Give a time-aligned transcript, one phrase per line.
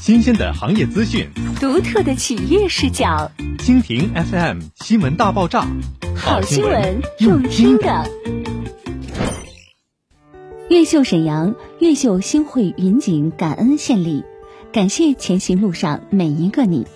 [0.00, 3.30] 新鲜的行业资讯，独特的企业视角。
[3.58, 5.66] 蜻蜓 FM 新闻大爆炸，
[6.14, 8.10] 好新闻用听的。
[10.68, 14.24] 越秀沈阳越秀新汇云锦感恩献礼，
[14.72, 16.86] 感谢前行路上每一个你。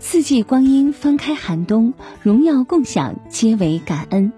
[0.00, 4.32] 四季光阴翻开寒冬，荣耀共享皆为感恩。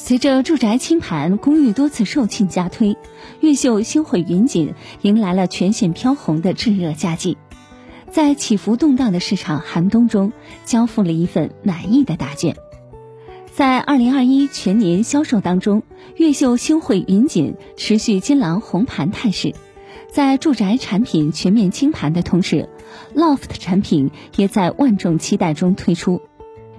[0.00, 2.96] 随着住宅清盘、公寓多次售罄加推，
[3.40, 4.72] 越秀星汇云锦
[5.02, 7.36] 迎来了全线飘红的炙热佳绩，
[8.08, 10.32] 在起伏动荡的市场寒冬中，
[10.64, 12.56] 交付了一份满意的答卷。
[13.52, 15.82] 在二零二一全年销售当中，
[16.16, 19.52] 越秀星汇云锦持续金狼红盘态势，
[20.12, 22.68] 在住宅产品全面清盘的同时
[23.16, 26.22] ，LOFT 产品也在万众期待中推出。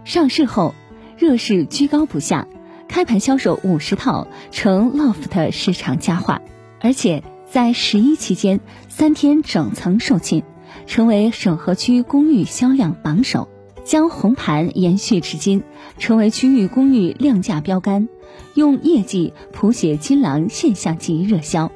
[0.05, 0.73] 上市后，
[1.17, 2.47] 热势居高不下。
[2.89, 6.41] 开盘销售五十套，成 LOFT 市场佳话，
[6.81, 10.43] 而且在十一期间三天整层售罄，
[10.87, 13.47] 成为沈河区公寓销量榜首，
[13.85, 15.61] 将红盘延续至今，
[15.99, 18.09] 成为区域公寓量价标杆，
[18.55, 21.71] 用业绩谱写金狼现象级热销。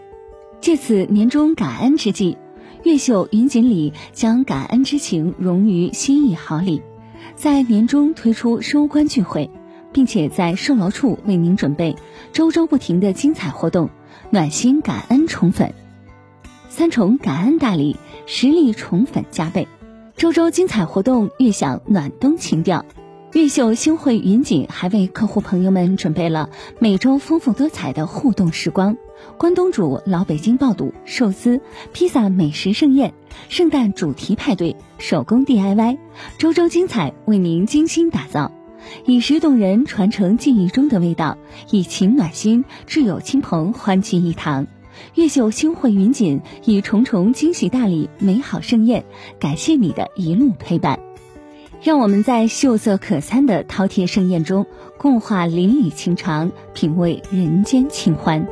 [0.62, 2.40] 借此年终感恩之际，
[2.82, 6.82] 越秀云锦里将感恩之情融于心意好礼，
[7.36, 9.52] 在年终推出收官聚会。
[9.94, 11.96] 并且在售楼处为您准备
[12.34, 13.90] 周周不停的精彩活动，
[14.32, 15.74] 暖心感恩宠粉，
[16.68, 19.68] 三重感恩大礼，实力宠粉加倍，
[20.18, 22.84] 周周精彩活动，悦享暖冬情调。
[23.34, 28.96] 越秀星汇云锦还为客户朋友们准备了每周丰富多彩的互动时光，
[29.40, 31.60] 关东煮、老北京爆肚、寿司、
[31.94, 33.12] 披萨美食盛宴，
[33.50, 35.98] 圣诞主题派对，手工 DIY，
[36.38, 38.52] 周周精彩为您精心打造。
[39.06, 41.38] 以食动人，传承记忆中的味道；
[41.72, 44.68] 以情暖心，挚友亲朋欢聚一堂。
[45.16, 49.04] 越秀星汇云锦以重重惊喜大礼、美好盛宴，
[49.40, 51.00] 感谢你的一路陪伴。
[51.82, 54.66] 让我们在秀色可餐的饕餮盛宴中，
[54.98, 58.48] 共话邻里情长，品味人间清欢。